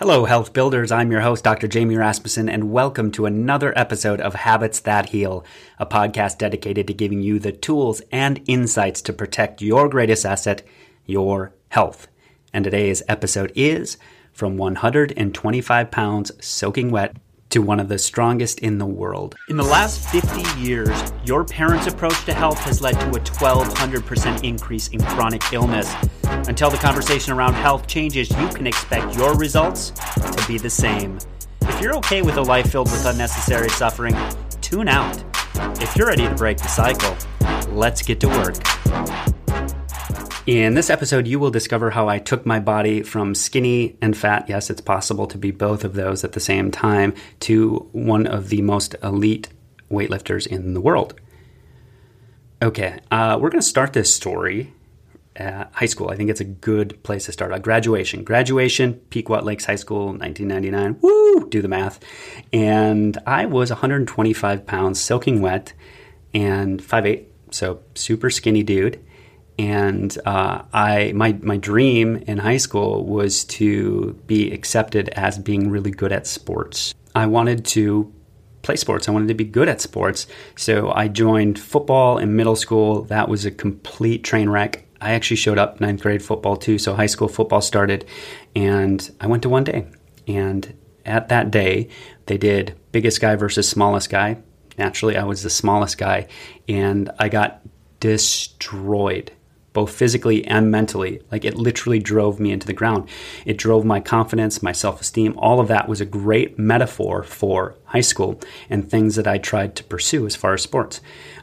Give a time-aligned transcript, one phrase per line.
[0.00, 0.90] Hello, health builders.
[0.90, 1.68] I'm your host, Dr.
[1.68, 5.44] Jamie Rasmussen, and welcome to another episode of Habits That Heal,
[5.78, 10.62] a podcast dedicated to giving you the tools and insights to protect your greatest asset,
[11.04, 12.08] your health.
[12.50, 13.98] And today's episode is
[14.32, 17.14] from 125 pounds soaking wet
[17.50, 19.34] to one of the strongest in the world.
[19.48, 24.44] In the last 50 years, your parents' approach to health has led to a 1200%
[24.44, 25.92] increase in chronic illness.
[26.24, 31.18] Until the conversation around health changes, you can expect your results to be the same.
[31.62, 34.16] If you're okay with a life filled with unnecessary suffering,
[34.60, 35.22] tune out.
[35.82, 37.16] If you're ready to break the cycle,
[37.74, 39.39] let's get to work.
[40.46, 44.46] In this episode, you will discover how I took my body from skinny and fat,
[44.48, 48.48] yes, it's possible to be both of those at the same time, to one of
[48.48, 49.50] the most elite
[49.90, 51.20] weightlifters in the world.
[52.62, 54.72] Okay, uh, we're going to start this story
[55.36, 56.08] at high school.
[56.08, 57.52] I think it's a good place to start.
[57.52, 58.24] Uh, graduation.
[58.24, 61.00] Graduation, Pequot Lakes High School, 1999.
[61.02, 61.48] Woo!
[61.50, 62.00] Do the math.
[62.50, 65.74] And I was 125 pounds, soaking wet,
[66.32, 69.04] and 5'8", so super skinny dude
[69.60, 75.70] and uh, I my my dream in high school was to be accepted as being
[75.70, 76.94] really good at sports.
[77.14, 78.10] I wanted to
[78.62, 79.06] play sports.
[79.06, 80.26] I wanted to be good at sports.
[80.56, 83.02] So I joined football in middle school.
[83.04, 84.86] That was a complete train wreck.
[84.98, 86.78] I actually showed up ninth grade football too.
[86.78, 88.06] So high school football started,
[88.56, 89.86] and I went to one day.
[90.26, 90.74] And
[91.04, 91.88] at that day,
[92.24, 94.38] they did biggest guy versus smallest guy.
[94.78, 96.28] Naturally, I was the smallest guy,
[96.66, 97.60] and I got
[97.98, 99.32] destroyed
[99.72, 101.22] both physically and mentally.
[101.30, 103.08] Like it literally drove me into the ground.
[103.44, 105.34] It drove my confidence, my self esteem.
[105.38, 109.76] All of that was a great metaphor for high school and things that I tried
[109.76, 111.00] to pursue as far as sports.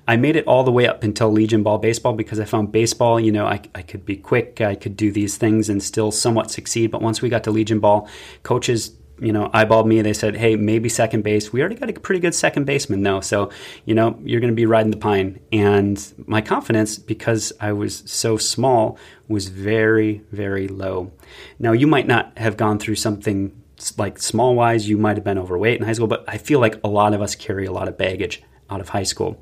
[0.10, 3.20] I made it all the way up until Legion Ball Baseball because I found baseball,
[3.20, 6.50] you know, I, I could be quick, I could do these things and still somewhat
[6.50, 6.92] succeed.
[6.92, 8.08] But once we got to Legion Ball,
[8.44, 10.02] coaches you know, eyeballed me.
[10.02, 13.22] They said, "Hey, maybe second base." We already got a pretty good second baseman, though,
[13.22, 13.50] so
[13.86, 15.40] you know you're going to be riding the pine.
[15.52, 18.98] And my confidence, because I was so small,
[19.28, 21.12] was very, very low.
[21.60, 23.52] Now, you might not have gone through something
[23.98, 24.90] like small wise.
[24.90, 27.22] You might have been overweight in high school, but I feel like a lot of
[27.22, 29.42] us carry a lot of baggage out of high school.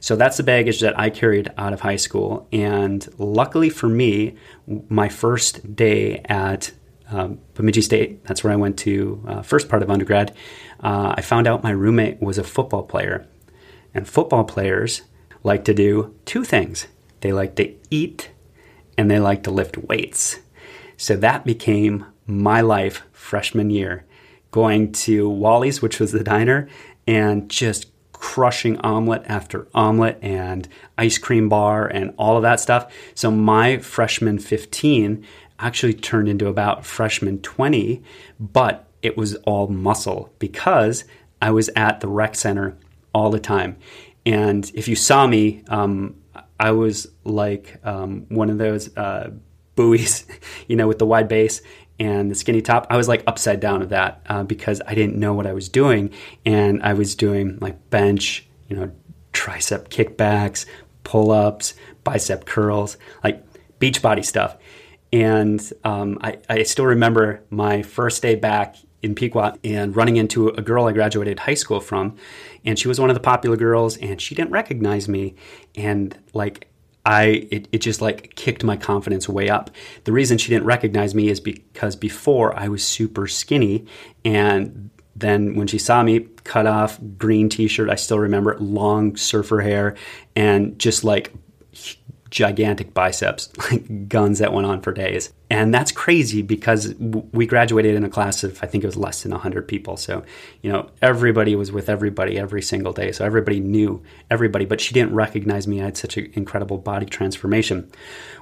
[0.00, 2.48] So that's the baggage that I carried out of high school.
[2.52, 4.34] And luckily for me,
[4.88, 6.72] my first day at
[7.12, 8.24] um, Bemidji State.
[8.24, 10.34] That's where I went to uh, first part of undergrad.
[10.80, 13.26] Uh, I found out my roommate was a football player,
[13.94, 15.02] and football players
[15.42, 16.86] like to do two things:
[17.20, 18.30] they like to eat,
[18.96, 20.40] and they like to lift weights.
[20.96, 24.04] So that became my life freshman year,
[24.50, 26.68] going to Wally's, which was the diner,
[27.06, 27.86] and just
[28.22, 32.94] crushing omelet after omelet and ice cream bar and all of that stuff.
[33.16, 35.26] So my freshman 15
[35.62, 38.02] actually turned into about freshman 20,
[38.38, 41.04] but it was all muscle because
[41.40, 42.76] I was at the rec center
[43.14, 43.76] all the time.
[44.24, 46.16] And if you saw me, um,
[46.58, 49.30] I was like um, one of those uh,
[49.74, 50.24] buoys,
[50.68, 51.60] you know, with the wide base
[51.98, 52.86] and the skinny top.
[52.90, 55.68] I was like upside down of that uh, because I didn't know what I was
[55.68, 56.10] doing.
[56.44, 58.92] And I was doing like bench, you know,
[59.32, 60.66] tricep kickbacks,
[61.04, 61.74] pull ups,
[62.04, 63.44] bicep curls, like
[63.78, 64.56] beach body stuff.
[65.12, 70.48] And um, I, I still remember my first day back in Pequot and running into
[70.48, 72.16] a girl I graduated high school from.
[72.64, 75.34] And she was one of the popular girls and she didn't recognize me.
[75.74, 76.68] And like,
[77.04, 79.70] I, it, it just like kicked my confidence way up.
[80.04, 83.86] The reason she didn't recognize me is because before I was super skinny.
[84.24, 89.16] And then when she saw me, cut off green t shirt, I still remember long
[89.16, 89.96] surfer hair,
[90.34, 91.32] and just like
[92.32, 95.32] gigantic biceps, like guns that went on for days.
[95.50, 99.22] And that's crazy because we graduated in a class of, I think it was less
[99.22, 99.98] than 100 people.
[99.98, 100.24] So,
[100.62, 103.12] you know, everybody was with everybody every single day.
[103.12, 105.80] So everybody knew everybody, but she didn't recognize me.
[105.80, 107.90] I had such an incredible body transformation.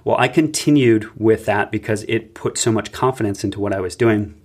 [0.05, 3.97] Well, I continued with that because it put so much confidence into what I was
[3.97, 4.41] doing.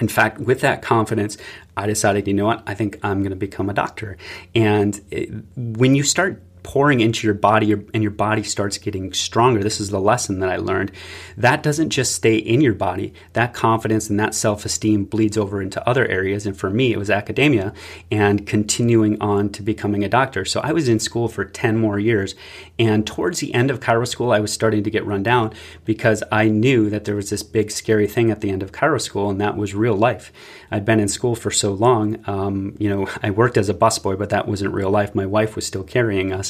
[0.00, 1.36] In fact, with that confidence,
[1.76, 4.16] I decided, you know what, I think I'm going to become a doctor.
[4.54, 9.62] And it, when you start pouring into your body and your body starts getting stronger.
[9.62, 10.92] This is the lesson that I learned.
[11.36, 13.12] That doesn't just stay in your body.
[13.32, 16.46] That confidence and that self esteem bleeds over into other areas.
[16.46, 17.72] And for me, it was academia
[18.10, 20.44] and continuing on to becoming a doctor.
[20.44, 22.34] So I was in school for 10 more years.
[22.78, 25.52] And towards the end of chiro school, I was starting to get run down
[25.84, 29.00] because I knew that there was this big, scary thing at the end of chiro
[29.00, 30.32] school, and that was real life.
[30.70, 32.22] I'd been in school for so long.
[32.26, 35.14] Um, you know, I worked as a busboy, but that wasn't real life.
[35.14, 36.47] My wife was still carrying us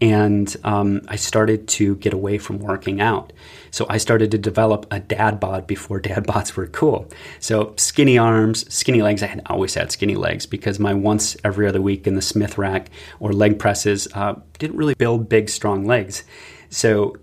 [0.00, 3.32] And um, I started to get away from working out.
[3.70, 7.08] So I started to develop a dad bod before dad bods were cool.
[7.40, 9.22] So skinny arms, skinny legs.
[9.22, 12.58] I had always had skinny legs because my once every other week in the Smith
[12.58, 12.90] rack
[13.20, 16.24] or leg presses uh, didn't really build big, strong legs.
[16.70, 17.16] So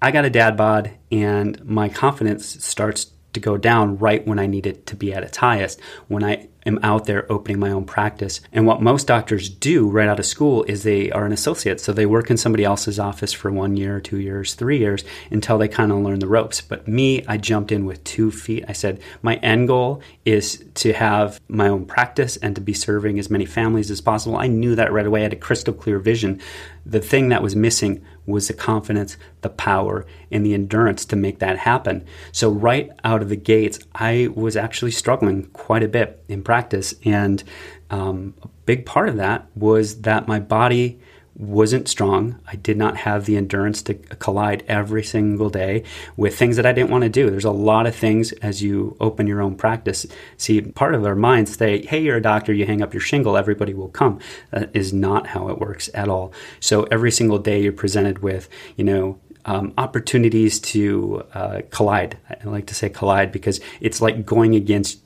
[0.00, 4.46] I got a dad bod, and my confidence starts to go down right when I
[4.46, 7.84] need it to be at its highest, when I am out there opening my own
[7.84, 8.40] practice.
[8.52, 11.80] And what most doctors do right out of school is they are an associate.
[11.80, 15.58] So they work in somebody else's office for one year, two years, three years until
[15.58, 16.60] they kind of learn the ropes.
[16.60, 18.64] But me, I jumped in with two feet.
[18.68, 23.18] I said, my end goal is to have my own practice and to be serving
[23.18, 24.36] as many families as possible.
[24.36, 25.20] I knew that right away.
[25.20, 26.40] I had a crystal clear vision.
[26.84, 31.38] The thing that was missing was the confidence, the power, and the endurance to make
[31.38, 32.04] that happen.
[32.32, 36.94] So, right out of the gates, I was actually struggling quite a bit in practice.
[37.04, 37.42] And
[37.90, 40.98] um, a big part of that was that my body
[41.38, 42.38] wasn't strong.
[42.46, 45.84] I did not have the endurance to collide every single day
[46.16, 47.30] with things that I didn't want to do.
[47.30, 50.06] There's a lot of things as you open your own practice.
[50.38, 53.36] See, part of our minds say, hey, you're a doctor, you hang up your shingle,
[53.36, 54.18] everybody will come.
[54.50, 56.32] That is not how it works at all.
[56.60, 62.18] So every single day you're presented with, you know, um, opportunities to uh, collide.
[62.28, 65.00] I like to say collide because it's like going against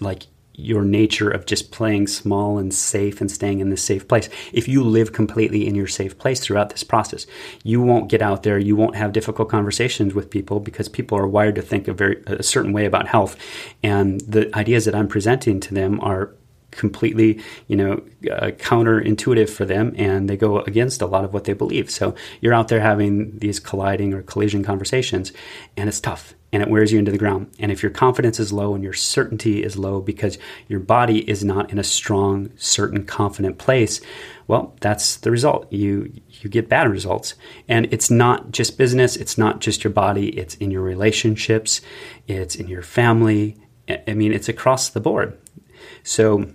[0.00, 4.28] like your nature of just playing small and safe and staying in this safe place.
[4.52, 7.26] If you live completely in your safe place throughout this process,
[7.64, 11.26] you won't get out there, you won't have difficult conversations with people because people are
[11.26, 13.36] wired to think a very a certain way about health
[13.82, 16.34] and the ideas that I'm presenting to them are
[16.70, 17.92] completely, you know,
[18.30, 21.90] uh, counterintuitive for them and they go against a lot of what they believe.
[21.90, 25.32] So you're out there having these colliding or collision conversations
[25.76, 27.50] and it's tough and it wears you into the ground.
[27.58, 30.38] And if your confidence is low and your certainty is low because
[30.68, 34.00] your body is not in a strong, certain, confident place,
[34.46, 35.72] well, that's the result.
[35.72, 37.34] You you get bad results.
[37.68, 41.80] And it's not just business, it's not just your body, it's in your relationships,
[42.28, 43.56] it's in your family.
[44.06, 45.38] I mean, it's across the board.
[46.02, 46.52] So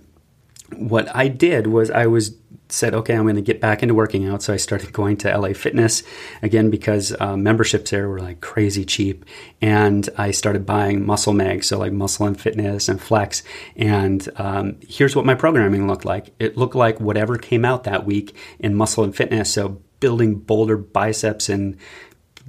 [0.76, 2.36] what I did was I was
[2.68, 4.42] said, okay, I'm going to get back into working out.
[4.42, 6.02] So I started going to LA Fitness
[6.42, 9.24] again because uh, memberships there were like crazy cheap.
[9.60, 13.42] And I started buying muscle mags, so like Muscle and Fitness and Flex.
[13.76, 18.04] And um, here's what my programming looked like it looked like whatever came out that
[18.04, 19.52] week in Muscle and Fitness.
[19.52, 21.76] So building boulder biceps in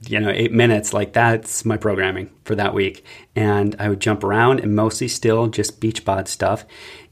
[0.08, 3.04] you know eight minutes like that's my programming for that week
[3.36, 6.66] and i would jump around and mostly still just beach bod stuff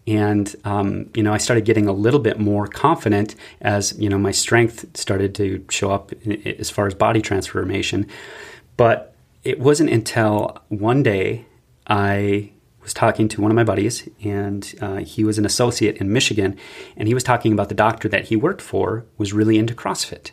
[0.08, 4.18] and um, you know i started getting a little bit more confident as you know
[4.18, 6.12] my strength started to show up
[6.46, 8.08] as far as body transformation.
[8.78, 11.46] But it wasn't until one day
[11.88, 12.52] i
[12.82, 16.56] was talking to one of my buddies and uh, he was an associate in michigan
[16.96, 20.32] and he was talking about the doctor that he worked for was really into crossfit.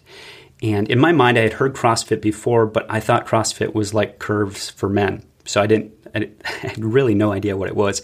[0.63, 4.19] And in my mind i had heard crossfit before but i thought crossfit was like
[4.19, 5.23] curves for men.
[5.45, 5.93] So i didn't
[6.45, 8.03] I had really no idea what it was.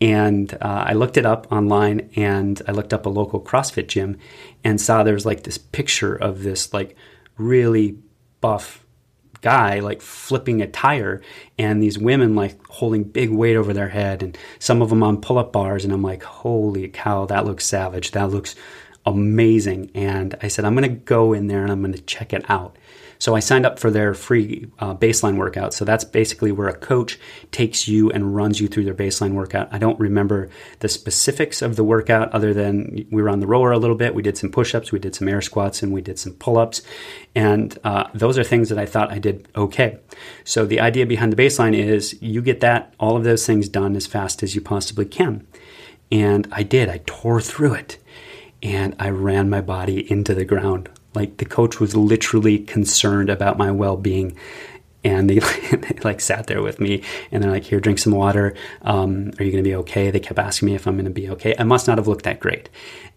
[0.00, 4.18] And uh, I looked it up online and I looked up a local CrossFit gym
[4.62, 6.96] and saw there was like this picture of this like
[7.38, 7.98] really
[8.40, 8.84] buff
[9.40, 11.22] guy like flipping a tire
[11.58, 15.20] and these women like holding big weight over their head and some of them on
[15.20, 15.84] pull-up bars.
[15.84, 18.10] And I'm like holy cow that looks savage.
[18.10, 18.54] That looks
[19.06, 19.90] amazing.
[19.94, 22.48] And I said I'm going to go in there and I'm going to check it
[22.50, 22.76] out
[23.18, 25.74] so I signed up for their free uh, baseline workout.
[25.74, 27.18] So that's basically where a coach
[27.50, 29.68] takes you and runs you through their baseline workout.
[29.72, 30.48] I don't remember
[30.80, 34.14] the specifics of the workout other than we were on the rower a little bit.
[34.14, 36.58] We did some push ups, we did some air squats, and we did some pull
[36.58, 36.82] ups.
[37.34, 39.98] And uh, those are things that I thought I did okay.
[40.44, 43.96] So the idea behind the baseline is you get that, all of those things done
[43.96, 45.46] as fast as you possibly can.
[46.10, 46.88] And I did.
[46.88, 47.98] I tore through it
[48.62, 53.58] and I ran my body into the ground like the coach was literally concerned about
[53.58, 54.36] my well being.
[55.02, 55.38] And they,
[55.72, 58.54] they, like sat there with me and they're like, here, drink some water.
[58.82, 60.10] Um, are you going to be okay?
[60.10, 61.54] They kept asking me if I'm going to be okay.
[61.58, 62.68] I must not have looked that great.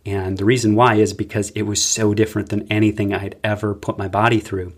[0.06, 3.98] And the reason why is because it was so different than anything I'd ever put
[3.98, 4.74] my body through.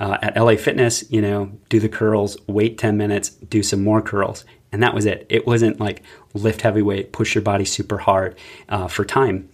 [0.00, 4.02] Uh, at LA Fitness, you know, do the curls, wait 10 minutes, do some more
[4.02, 4.44] curls.
[4.72, 5.26] And that was it.
[5.28, 6.02] It wasn't like
[6.32, 8.36] lift heavy weight, push your body super hard
[8.68, 9.48] uh, for time.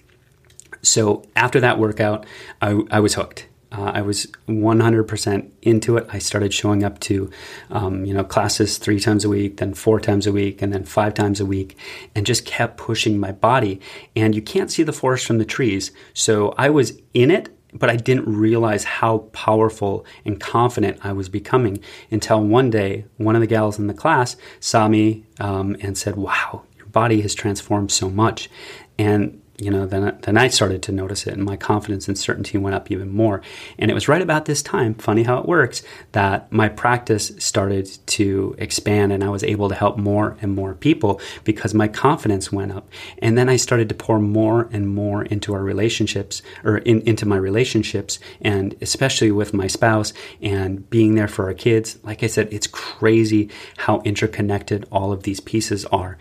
[0.83, 2.27] So after that workout,
[2.61, 3.47] I, I was hooked.
[3.73, 6.07] Uh, I was 100% into it.
[6.13, 7.31] I started showing up to,
[7.71, 10.85] um, you know, classes three times a week, then four times a week, and then
[10.85, 11.77] five times a week,
[12.15, 13.81] and just kept pushing my body.
[14.17, 15.93] And you can't see the forest from the trees.
[16.15, 21.29] So I was in it, but I didn't realize how powerful and confident I was
[21.29, 21.79] becoming
[22.11, 26.17] until one day, one of the gals in the class saw me um, and said,
[26.17, 28.51] Wow, your body has transformed so much.
[28.99, 32.57] And you know, then, then I started to notice it and my confidence and certainty
[32.57, 33.43] went up even more.
[33.79, 37.87] And it was right about this time, funny how it works, that my practice started
[38.07, 42.51] to expand and I was able to help more and more people because my confidence
[42.51, 42.89] went up.
[43.19, 47.27] And then I started to pour more and more into our relationships or in, into
[47.27, 51.99] my relationships and especially with my spouse and being there for our kids.
[52.03, 56.17] Like I said, it's crazy how interconnected all of these pieces are.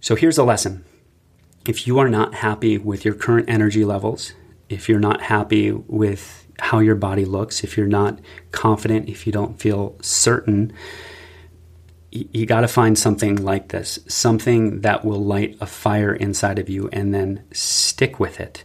[0.00, 0.84] So here's a lesson
[1.66, 4.32] if you are not happy with your current energy levels,
[4.68, 8.18] if you're not happy with how your body looks, if you're not
[8.50, 10.72] confident, if you don't feel certain,
[12.10, 16.68] you, got to find something like this something that will light a fire inside of
[16.68, 18.64] you and then stick with it.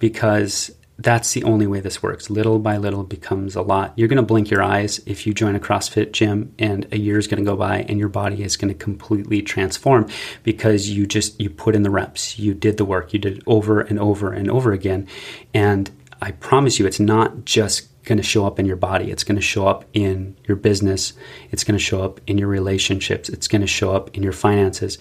[0.00, 2.28] Because that's the only way this works.
[2.28, 3.92] Little by little becomes a lot.
[3.96, 7.18] You're going to blink your eyes if you join a CrossFit gym and a year
[7.18, 10.08] is going to go by and your body is going to completely transform
[10.42, 12.36] because you just you put in the reps.
[12.38, 13.12] You did the work.
[13.12, 15.06] You did it over and over and over again.
[15.54, 15.88] And
[16.20, 19.12] I promise you it's not just going to show up in your body.
[19.12, 21.12] It's going to show up in your business.
[21.52, 23.28] It's going to show up in your relationships.
[23.28, 24.98] It's going to show up in your finances.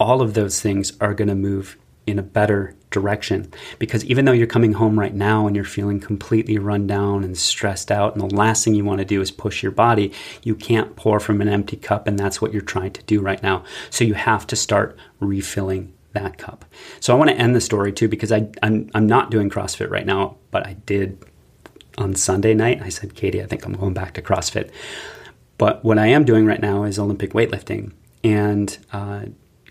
[0.00, 1.76] All of those things are going to move
[2.06, 3.52] in a better direction.
[3.78, 7.36] Because even though you're coming home right now and you're feeling completely run down and
[7.36, 10.54] stressed out, and the last thing you want to do is push your body, you
[10.54, 13.64] can't pour from an empty cup, and that's what you're trying to do right now.
[13.90, 16.64] So you have to start refilling that cup.
[17.00, 19.90] So I want to end the story too because I, I'm, I'm not doing CrossFit
[19.90, 21.22] right now, but I did
[21.98, 22.80] on Sunday night.
[22.82, 24.70] I said, Katie, I think I'm going back to CrossFit.
[25.58, 27.92] But what I am doing right now is Olympic weightlifting.
[28.22, 29.26] And uh,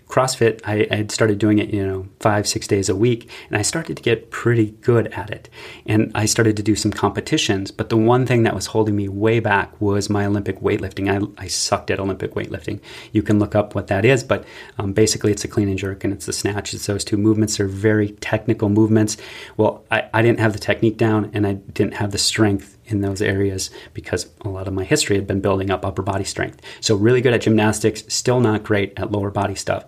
[0.08, 3.62] CrossFit, I, had started doing it, you know, five, six days a week, and I
[3.62, 5.48] started to get pretty good at it.
[5.84, 9.08] And I started to do some competitions, but the one thing that was holding me
[9.08, 11.10] way back was my Olympic weightlifting.
[11.10, 12.80] I, I sucked at Olympic weightlifting.
[13.12, 14.44] You can look up what that is, but
[14.78, 16.72] um, basically it's a clean and jerk and it's the snatch.
[16.72, 17.56] It's those two movements.
[17.56, 19.16] They're very technical movements.
[19.56, 23.00] Well, I, I didn't have the technique down and I didn't have the strength in
[23.00, 26.60] those areas because a lot of my history had been building up upper body strength.
[26.80, 29.84] So, really good at gymnastics, still not great at lower body stuff.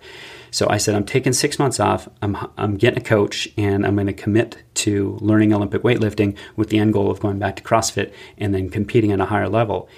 [0.50, 2.08] So, I said, I'm taking six months off.
[2.22, 6.70] I'm, I'm getting a coach and I'm going to commit to learning Olympic weightlifting with
[6.70, 9.88] the end goal of going back to CrossFit and then competing at a higher level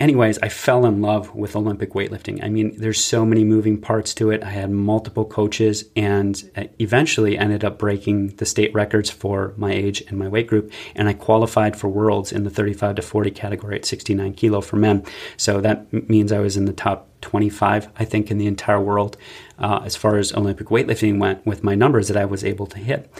[0.00, 2.42] anyways, I fell in love with Olympic weightlifting.
[2.42, 4.42] I mean, there's so many moving parts to it.
[4.42, 9.72] I had multiple coaches and uh, eventually ended up breaking the state records for my
[9.72, 10.72] age and my weight group.
[10.94, 14.76] And I qualified for worlds in the 35 to 40 category at 69 kilo for
[14.76, 15.04] men.
[15.36, 19.16] So that means I was in the top 25, I think, in the entire world
[19.58, 22.78] uh, as far as Olympic weightlifting went with my numbers that I was able to
[22.78, 23.12] hit.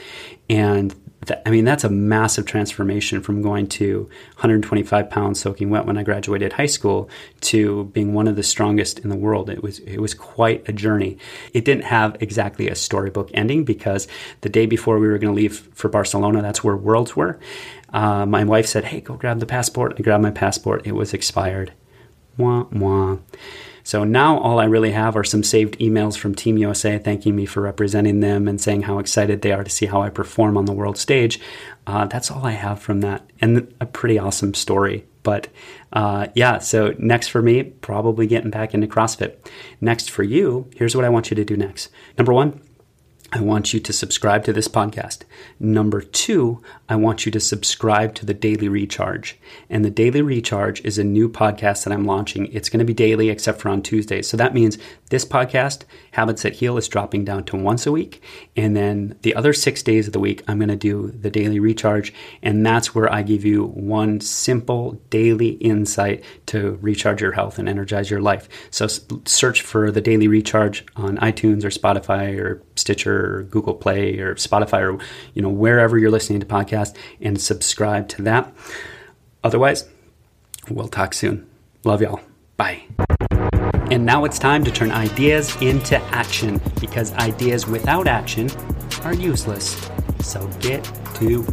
[0.48, 0.94] And
[1.26, 4.04] that, I mean, that's a massive transformation from going to
[4.36, 7.10] 125 pounds soaking wet when I graduated high school
[7.42, 9.50] to being one of the strongest in the world.
[9.50, 11.18] It was it was quite a journey.
[11.52, 14.08] It didn't have exactly a storybook ending because
[14.40, 17.38] the day before we were going to leave for Barcelona, that's where Worlds were.
[17.92, 20.86] Uh, my wife said, "Hey, go grab the passport." I grabbed my passport.
[20.86, 21.72] It was expired.
[22.38, 23.18] Wah wah.
[23.84, 27.46] So now all I really have are some saved emails from Team USA thanking me
[27.46, 30.66] for representing them and saying how excited they are to see how I perform on
[30.66, 31.40] the world stage.
[31.86, 35.06] Uh, that's all I have from that, and a pretty awesome story.
[35.22, 35.48] But
[35.92, 39.36] uh, yeah, so next for me, probably getting back into CrossFit.
[39.80, 41.90] Next for you, here's what I want you to do next.
[42.16, 42.60] Number one,
[43.32, 45.20] I want you to subscribe to this podcast.
[45.60, 49.38] Number two, I want you to subscribe to the Daily Recharge.
[49.68, 52.52] And the Daily Recharge is a new podcast that I'm launching.
[52.52, 54.28] It's going to be daily except for on Tuesdays.
[54.28, 54.78] So that means
[55.10, 58.20] this podcast, Habits That Heal, is dropping down to once a week.
[58.56, 61.60] And then the other six days of the week, I'm going to do the Daily
[61.60, 62.12] Recharge.
[62.42, 67.68] And that's where I give you one simple daily insight to recharge your health and
[67.68, 68.48] energize your life.
[68.70, 68.88] So
[69.24, 74.34] search for the Daily Recharge on iTunes or Spotify or Stitcher or Google Play or
[74.36, 74.98] Spotify or
[75.34, 78.52] you know wherever you're listening to podcasts and subscribe to that.
[79.44, 79.88] Otherwise,
[80.68, 81.48] we'll talk soon.
[81.84, 82.20] Love y'all.
[82.56, 82.82] Bye.
[83.90, 88.48] And now it's time to turn ideas into action because ideas without action
[89.02, 89.90] are useless.
[90.20, 90.84] So get
[91.16, 91.44] to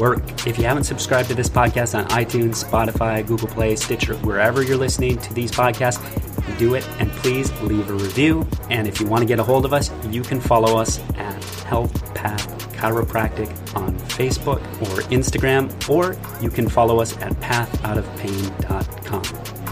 [0.00, 0.46] work.
[0.46, 4.76] If you haven't subscribed to this podcast on iTunes, Spotify, Google Play, Stitcher, wherever you're
[4.76, 6.00] listening to these podcasts,
[6.52, 8.46] do it and please leave a review.
[8.70, 11.42] And if you want to get a hold of us, you can follow us at
[11.64, 19.63] Health Path Chiropractic on Facebook or Instagram, or you can follow us at pathoutofpain.com.